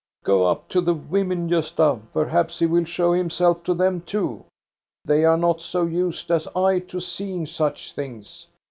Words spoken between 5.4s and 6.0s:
so